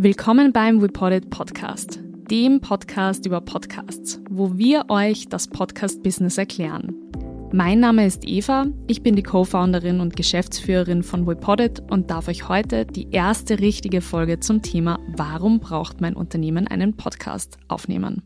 Willkommen 0.00 0.52
beim 0.52 0.78
Reported 0.78 1.28
Podcast, 1.28 1.98
dem 2.30 2.60
Podcast 2.60 3.26
über 3.26 3.40
Podcasts, 3.40 4.20
wo 4.30 4.56
wir 4.56 4.84
euch 4.90 5.28
das 5.28 5.48
Podcast-Business 5.48 6.38
erklären. 6.38 6.94
Mein 7.52 7.80
Name 7.80 8.06
ist 8.06 8.22
Eva, 8.24 8.66
ich 8.86 9.02
bin 9.02 9.16
die 9.16 9.24
Co-Founderin 9.24 9.98
und 9.98 10.14
Geschäftsführerin 10.14 11.02
von 11.02 11.26
Reported 11.26 11.82
und 11.90 12.12
darf 12.12 12.28
euch 12.28 12.48
heute 12.48 12.86
die 12.86 13.10
erste 13.10 13.58
richtige 13.58 14.00
Folge 14.00 14.38
zum 14.38 14.62
Thema 14.62 15.00
Warum 15.16 15.58
braucht 15.58 16.00
mein 16.00 16.14
Unternehmen 16.14 16.68
einen 16.68 16.96
Podcast 16.96 17.58
aufnehmen. 17.66 18.22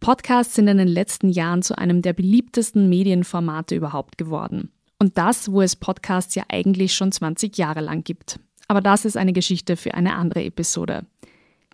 Podcasts 0.00 0.54
sind 0.54 0.68
in 0.68 0.78
den 0.78 0.88
letzten 0.88 1.28
Jahren 1.28 1.60
zu 1.60 1.76
einem 1.76 2.00
der 2.00 2.14
beliebtesten 2.14 2.88
Medienformate 2.88 3.74
überhaupt 3.74 4.16
geworden. 4.16 4.72
Und 4.98 5.18
das, 5.18 5.52
wo 5.52 5.60
es 5.60 5.76
Podcasts 5.76 6.34
ja 6.34 6.44
eigentlich 6.48 6.94
schon 6.94 7.12
20 7.12 7.58
Jahre 7.58 7.82
lang 7.82 8.04
gibt. 8.04 8.40
Aber 8.68 8.80
das 8.80 9.04
ist 9.04 9.16
eine 9.16 9.32
Geschichte 9.32 9.76
für 9.76 9.94
eine 9.94 10.14
andere 10.14 10.44
Episode. 10.44 11.06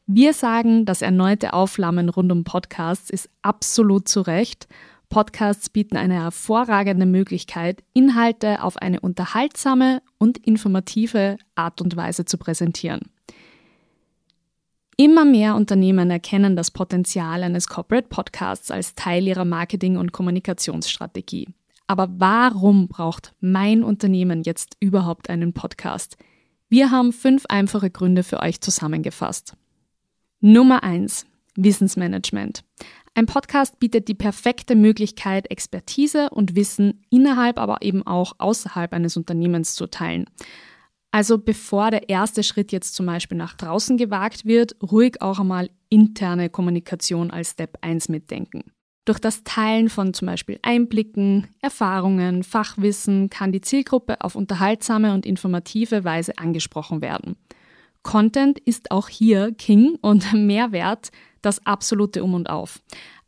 Wir 0.06 0.32
sagen, 0.32 0.86
das 0.86 1.02
erneute 1.02 1.52
Aufflammen 1.52 2.08
rund 2.08 2.32
um 2.32 2.42
Podcasts 2.42 3.10
ist 3.10 3.30
absolut 3.42 4.08
zu 4.08 4.22
Recht. 4.22 4.66
Podcasts 5.08 5.68
bieten 5.68 5.96
eine 5.96 6.14
hervorragende 6.14 7.06
Möglichkeit, 7.06 7.82
Inhalte 7.92 8.62
auf 8.62 8.76
eine 8.76 9.00
unterhaltsame 9.00 10.02
und 10.18 10.38
informative 10.38 11.36
Art 11.54 11.80
und 11.80 11.96
Weise 11.96 12.24
zu 12.24 12.38
präsentieren. 12.38 13.00
Immer 14.96 15.24
mehr 15.24 15.54
Unternehmen 15.54 16.10
erkennen 16.10 16.56
das 16.56 16.70
Potenzial 16.70 17.42
eines 17.42 17.68
Corporate 17.68 18.08
Podcasts 18.08 18.70
als 18.70 18.94
Teil 18.94 19.26
ihrer 19.26 19.44
Marketing- 19.44 19.96
und 19.96 20.12
Kommunikationsstrategie. 20.12 21.48
Aber 21.86 22.08
warum 22.18 22.86
braucht 22.86 23.32
mein 23.40 23.82
Unternehmen 23.82 24.42
jetzt 24.42 24.76
überhaupt 24.78 25.30
einen 25.30 25.52
Podcast? 25.54 26.18
Wir 26.72 26.92
haben 26.92 27.12
fünf 27.12 27.46
einfache 27.48 27.90
Gründe 27.90 28.22
für 28.22 28.38
euch 28.38 28.60
zusammengefasst. 28.60 29.54
Nummer 30.40 30.84
eins: 30.84 31.26
Wissensmanagement. 31.56 32.62
Ein 33.14 33.26
Podcast 33.26 33.80
bietet 33.80 34.06
die 34.06 34.14
perfekte 34.14 34.76
Möglichkeit, 34.76 35.50
Expertise 35.50 36.30
und 36.30 36.54
Wissen 36.54 37.04
innerhalb, 37.10 37.58
aber 37.58 37.82
eben 37.82 38.06
auch 38.06 38.34
außerhalb 38.38 38.92
eines 38.92 39.16
Unternehmens 39.16 39.74
zu 39.74 39.88
teilen. 39.88 40.26
Also 41.10 41.38
bevor 41.38 41.90
der 41.90 42.08
erste 42.08 42.44
Schritt 42.44 42.70
jetzt 42.70 42.94
zum 42.94 43.06
Beispiel 43.06 43.36
nach 43.36 43.54
draußen 43.54 43.96
gewagt 43.96 44.44
wird, 44.44 44.76
ruhig 44.80 45.20
auch 45.20 45.40
einmal 45.40 45.70
interne 45.88 46.50
Kommunikation 46.50 47.32
als 47.32 47.50
Step 47.50 47.78
1 47.80 48.08
mitdenken. 48.08 48.70
Durch 49.04 49.18
das 49.18 49.44
Teilen 49.44 49.88
von 49.88 50.12
zum 50.12 50.26
Beispiel 50.26 50.58
Einblicken, 50.62 51.48
Erfahrungen, 51.60 52.42
Fachwissen 52.42 53.30
kann 53.30 53.50
die 53.50 53.62
Zielgruppe 53.62 54.20
auf 54.20 54.34
unterhaltsame 54.34 55.14
und 55.14 55.24
informative 55.24 56.04
Weise 56.04 56.36
angesprochen 56.38 57.00
werden. 57.00 57.36
Content 58.02 58.58
ist 58.58 58.90
auch 58.90 59.08
hier 59.08 59.52
King 59.52 59.98
und 60.00 60.32
Mehrwert 60.34 61.10
das 61.42 61.64
absolute 61.66 62.22
Um 62.22 62.34
und 62.34 62.50
Auf. 62.50 62.80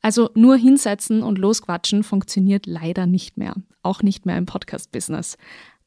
Also 0.03 0.31
nur 0.35 0.57
hinsetzen 0.57 1.23
und 1.23 1.39
losquatschen 1.39 2.03
funktioniert 2.03 2.67
leider 2.67 3.07
nicht 3.07 3.39
mehr, 3.39 3.55
auch 3.83 4.03
nicht 4.03 4.27
mehr 4.27 4.37
im 4.37 4.47
Podcast-Business. 4.47 5.37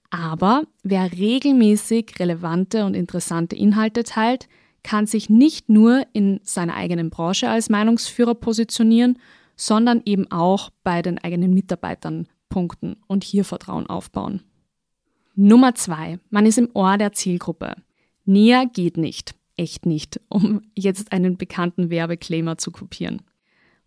Aber 0.10 0.64
wer 0.84 1.12
regelmäßig 1.12 2.14
relevante 2.20 2.86
und 2.86 2.96
interessante 2.96 3.56
Inhalte 3.56 4.04
teilt, 4.04 4.48
kann 4.84 5.08
sich 5.08 5.30
nicht 5.30 5.68
nur 5.68 6.06
in 6.14 6.40
seiner 6.44 6.76
eigenen 6.76 7.10
Branche 7.10 7.50
als 7.50 7.70
Meinungsführer 7.70 8.36
positionieren, 8.36 9.20
sondern 9.56 10.02
eben 10.06 10.32
auch 10.32 10.70
bei 10.84 11.02
den 11.02 11.18
eigenen 11.18 11.54
Mitarbeitern 11.54 12.28
punkten 12.50 12.98
und 13.08 13.24
hier 13.24 13.46
Vertrauen 13.46 13.88
aufbauen. 13.88 14.42
Nummer 15.36 15.76
zwei, 15.76 16.20
man 16.30 16.46
ist 16.46 16.58
im 16.58 16.70
Ohr 16.74 16.98
der 16.98 17.12
Zielgruppe. 17.12 17.76
Näher 18.24 18.66
geht 18.66 18.98
nicht, 18.98 19.36
echt 19.58 19.86
nicht, 19.86 20.22
um 20.30 20.62
jetzt 20.76 21.12
einen 21.12 21.38
bekannten 21.38 21.90
Werbeclaimer 21.90 22.58
zu 22.58 22.72
kopieren. 22.72 23.22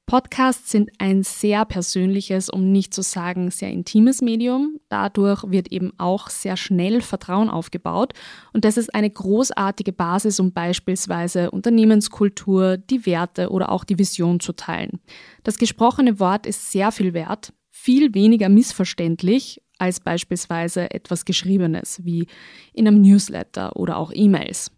Podcasts 0.09 0.70
sind 0.70 0.91
ein 0.97 1.23
sehr 1.23 1.67
persönliches, 1.67 2.48
um 2.48 2.73
nicht 2.73 2.95
zu 2.95 3.03
sagen 3.03 3.50
sehr 3.50 3.71
intimes 3.71 4.22
Medium. 4.22 4.81
Dadurch 4.88 5.44
wird 5.50 5.71
eben 5.71 5.93
auch 5.99 6.31
sehr 6.31 6.56
schnell 6.56 7.03
Vertrauen 7.03 7.50
aufgebaut. 7.50 8.15
Und 8.55 8.65
das 8.65 8.78
ist 8.78 8.94
eine 8.94 9.10
großartige 9.10 9.93
Basis, 9.93 10.41
um 10.41 10.55
beispielsweise 10.55 11.50
Unternehmenskultur, 11.50 12.78
die 12.78 13.05
Werte 13.05 13.50
oder 13.50 13.71
auch 13.71 13.84
die 13.84 13.99
Vision 13.99 14.41
zu 14.41 14.55
teilen. 14.55 14.99
Das 15.44 15.59
gesprochene 15.59 16.19
Wort 16.19 16.47
ist 16.47 16.72
sehr 16.72 16.91
viel 16.91 17.12
wert, 17.12 17.53
viel 17.69 18.15
weniger 18.15 18.49
missverständlich 18.49 19.60
als 19.77 20.00
beispielsweise 20.00 20.91
etwas 20.91 21.27
Geschriebenes 21.27 22.03
wie 22.03 22.28
in 22.72 22.88
einem 22.88 23.03
Newsletter 23.03 23.77
oder 23.77 23.99
auch 23.99 24.10
E-Mails. 24.15 24.71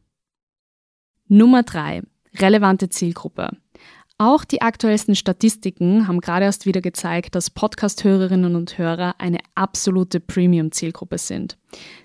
Nummer 1.28 1.62
drei: 1.62 2.02
Relevante 2.36 2.88
Zielgruppe. 2.88 3.50
Auch 4.20 4.44
die 4.44 4.60
aktuellsten 4.60 5.16
Statistiken 5.16 6.06
haben 6.06 6.20
gerade 6.20 6.44
erst 6.44 6.66
wieder 6.66 6.82
gezeigt, 6.82 7.34
dass 7.34 7.48
Podcast-Hörerinnen 7.48 8.54
und 8.54 8.76
Hörer 8.76 9.14
eine 9.16 9.38
absolute 9.54 10.20
Premium-Zielgruppe 10.20 11.16
sind. 11.16 11.56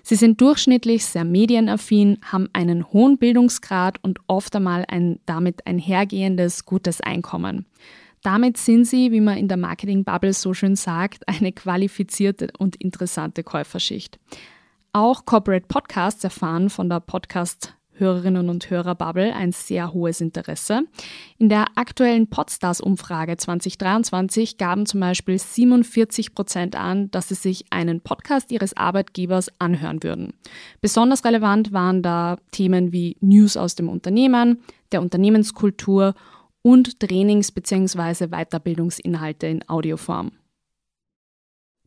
Sie 0.02 0.14
sind 0.14 0.40
durchschnittlich 0.40 1.04
sehr 1.04 1.24
medienaffin, 1.24 2.16
haben 2.22 2.48
einen 2.54 2.90
hohen 2.90 3.18
Bildungsgrad 3.18 4.02
und 4.02 4.18
oft 4.28 4.56
einmal 4.56 4.86
ein 4.88 5.20
damit 5.26 5.66
einhergehendes 5.66 6.64
gutes 6.64 7.02
Einkommen. 7.02 7.66
Damit 8.22 8.56
sind 8.56 8.86
sie, 8.86 9.12
wie 9.12 9.20
man 9.20 9.36
in 9.36 9.48
der 9.48 9.58
Marketing-Bubble 9.58 10.32
so 10.32 10.54
schön 10.54 10.74
sagt, 10.74 11.28
eine 11.28 11.52
qualifizierte 11.52 12.48
und 12.58 12.76
interessante 12.76 13.42
Käuferschicht. 13.42 14.18
Auch 14.94 15.26
Corporate 15.26 15.66
Podcasts 15.68 16.24
erfahren 16.24 16.70
von 16.70 16.88
der 16.88 17.00
Podcast 17.00 17.76
Hörerinnen 17.98 18.48
und 18.48 18.70
Hörerbubble 18.70 19.34
ein 19.34 19.52
sehr 19.52 19.92
hohes 19.92 20.20
Interesse. 20.20 20.82
In 21.38 21.48
der 21.48 21.66
aktuellen 21.76 22.28
Podstars-Umfrage 22.28 23.36
2023 23.36 24.58
gaben 24.58 24.86
zum 24.86 25.00
Beispiel 25.00 25.38
47 25.38 26.34
Prozent 26.34 26.76
an, 26.76 27.10
dass 27.10 27.28
sie 27.28 27.34
sich 27.34 27.64
einen 27.70 28.00
Podcast 28.00 28.52
ihres 28.52 28.76
Arbeitgebers 28.76 29.50
anhören 29.58 30.02
würden. 30.02 30.34
Besonders 30.80 31.24
relevant 31.24 31.72
waren 31.72 32.02
da 32.02 32.38
Themen 32.50 32.92
wie 32.92 33.16
News 33.20 33.56
aus 33.56 33.74
dem 33.74 33.88
Unternehmen, 33.88 34.62
der 34.92 35.02
Unternehmenskultur 35.02 36.14
und 36.62 37.00
Trainings- 37.00 37.52
bzw. 37.52 38.28
Weiterbildungsinhalte 38.28 39.46
in 39.46 39.68
Audioform. 39.68 40.32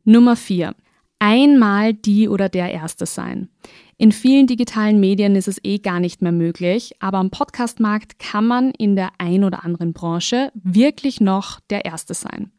Nummer 0.05 0.35
4. 0.35 0.73
Einmal 1.19 1.93
die 1.93 2.29
oder 2.29 2.47
der 2.47 2.71
Erste 2.71 3.05
sein. 3.05 3.49
In 3.97 4.13
vielen 4.13 4.47
digitalen 4.47 5.01
Medien 5.01 5.35
ist 5.35 5.49
es 5.49 5.59
eh 5.65 5.79
gar 5.79 5.99
nicht 5.99 6.21
mehr 6.21 6.31
möglich, 6.31 6.93
aber 6.99 7.17
am 7.17 7.31
Podcastmarkt 7.31 8.17
kann 8.17 8.47
man 8.47 8.71
in 8.71 8.95
der 8.95 9.09
ein 9.17 9.43
oder 9.43 9.65
anderen 9.65 9.91
Branche 9.91 10.53
wirklich 10.53 11.19
noch 11.19 11.59
der 11.69 11.83
Erste 11.83 12.13
sein. 12.13 12.51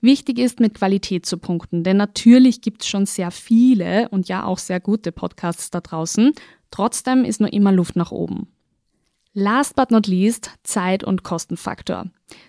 Wichtig 0.00 0.38
ist, 0.38 0.60
mit 0.60 0.74
Qualität 0.74 1.26
zu 1.26 1.38
punkten, 1.38 1.82
denn 1.82 1.96
natürlich 1.96 2.60
gibt 2.60 2.82
es 2.82 2.88
schon 2.88 3.06
sehr 3.06 3.32
viele 3.32 4.08
und 4.10 4.28
ja 4.28 4.44
auch 4.44 4.58
sehr 4.58 4.78
gute 4.78 5.10
Podcasts 5.10 5.72
da 5.72 5.80
draußen. 5.80 6.32
Trotzdem 6.70 7.24
ist 7.24 7.40
nur 7.40 7.52
immer 7.52 7.72
Luft 7.72 7.96
nach 7.96 8.12
oben. 8.12 8.46
Last 9.36 9.74
but 9.74 9.90
not 9.90 10.06
least, 10.06 10.52
Zeit- 10.62 11.02
und 11.02 11.24
Kostenfaktor. 11.24 12.06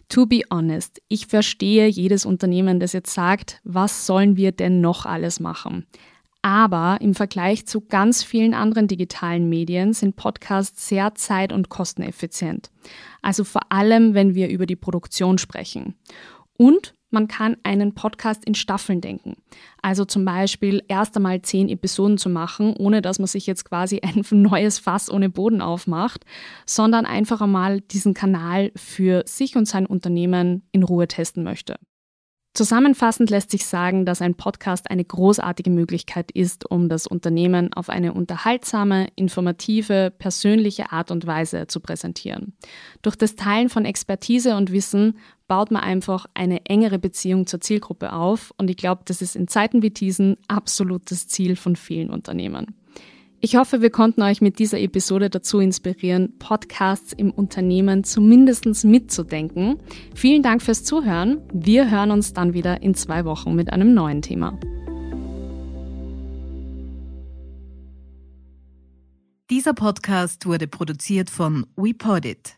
To 0.08 0.28
be 0.28 0.44
honest, 0.52 1.02
ich 1.08 1.26
verstehe 1.26 1.88
jedes 1.88 2.26
Unternehmen, 2.26 2.80
das 2.80 2.94
jetzt 2.94 3.12
sagt, 3.12 3.60
was 3.64 4.06
sollen 4.06 4.38
wir 4.38 4.52
denn 4.52 4.82
noch 4.82 5.08
alles 5.08 5.40
machen? 5.40 5.88
Aber 6.44 7.00
im 7.02 7.16
Vergleich 7.16 7.66
zu 7.66 7.82
ganz 7.82 8.22
vielen 8.22 8.54
anderen 8.54 8.88
digitalen 8.88 9.50
Medien 9.50 9.94
sind 9.94 10.16
Podcasts 10.16 10.88
sehr 10.88 11.16
zeit- 11.16 11.52
und 11.52 11.70
kosteneffizient. 11.70 12.70
Also 13.24 13.44
vor 13.44 13.72
allem, 13.72 14.14
wenn 14.14 14.36
wir 14.36 14.50
über 14.50 14.68
die 14.68 14.76
Produktion 14.76 15.40
sprechen. 15.40 15.96
Und 16.56 16.95
man 17.16 17.30
kann 17.30 17.56
einen 17.64 17.96
Podcast 17.96 18.44
in 18.46 18.56
Staffeln 18.56 19.00
denken. 19.00 19.38
Also 19.82 20.04
zum 20.04 20.26
Beispiel 20.26 20.84
erst 20.90 21.16
einmal 21.16 21.42
zehn 21.42 21.70
Episoden 21.70 22.18
zu 22.18 22.30
machen, 22.30 22.76
ohne 22.78 23.02
dass 23.02 23.20
man 23.20 23.28
sich 23.28 23.48
jetzt 23.48 23.64
quasi 23.64 24.02
ein 24.04 24.24
neues 24.30 24.80
Fass 24.80 25.10
ohne 25.10 25.30
Boden 25.30 25.62
aufmacht, 25.62 26.26
sondern 26.66 27.06
einfach 27.06 27.42
einmal 27.42 27.80
diesen 27.80 28.14
Kanal 28.14 28.72
für 28.76 29.24
sich 29.26 29.56
und 29.56 29.66
sein 29.66 29.86
Unternehmen 29.86 30.68
in 30.74 30.84
Ruhe 30.84 31.08
testen 31.08 31.44
möchte. 31.44 31.78
Zusammenfassend 32.56 33.30
lässt 33.30 33.52
sich 33.52 33.66
sagen, 33.66 34.06
dass 34.06 34.22
ein 34.22 34.36
Podcast 34.36 34.90
eine 34.90 35.04
großartige 35.04 35.70
Möglichkeit 35.70 36.32
ist, 36.32 36.66
um 36.72 36.88
das 36.88 37.06
Unternehmen 37.06 37.74
auf 37.74 37.90
eine 37.90 38.14
unterhaltsame, 38.14 39.10
informative, 39.18 40.14
persönliche 40.18 40.94
Art 40.94 41.12
und 41.12 41.28
Weise 41.28 41.68
zu 41.68 41.82
präsentieren. 41.82 42.54
Durch 43.02 43.18
das 43.18 43.36
Teilen 43.36 43.68
von 43.68 43.84
Expertise 43.84 44.56
und 44.56 44.72
Wissen 44.72 45.18
baut 45.50 45.70
man 45.70 45.84
einfach 45.84 46.28
eine 46.34 46.66
engere 46.66 46.98
Beziehung 46.98 47.46
zur 47.46 47.60
Zielgruppe 47.60 48.14
auf 48.14 48.54
und 48.58 48.70
ich 48.70 48.78
glaube, 48.78 49.02
das 49.04 49.22
ist 49.22 49.36
in 49.36 49.50
Zeiten 49.50 49.82
wie 49.82 49.90
diesen 49.90 50.38
absolutes 50.48 51.28
Ziel 51.28 51.58
von 51.58 51.76
vielen 51.76 52.10
Unternehmen. 52.10 52.74
Ich 53.46 53.58
hoffe, 53.58 53.80
wir 53.80 53.92
konnten 53.92 54.24
euch 54.24 54.42
mit 54.42 54.58
dieser 54.58 54.80
Episode 54.80 55.30
dazu 55.30 55.60
inspirieren, 55.60 56.36
Podcasts 56.40 57.14
im 57.14 57.30
Unternehmen 57.30 58.04
zumindest 58.04 58.66
mitzudenken. 58.84 59.78
Vielen 60.16 60.42
Dank 60.42 60.64
fürs 60.64 60.84
Zuhören. 60.84 61.44
Wir 61.54 61.92
hören 61.92 62.10
uns 62.10 62.34
dann 62.34 62.56
wieder 62.56 62.82
in 62.82 62.96
zwei 62.96 63.24
Wochen 63.24 63.54
mit 63.54 63.72
einem 63.72 63.94
neuen 63.94 64.24
Thema. 64.24 64.58
Dieser 69.52 69.76
Podcast 69.76 70.48
wurde 70.48 70.68
produziert 70.68 71.30
von 71.30 71.68
WePodit. 71.76 72.58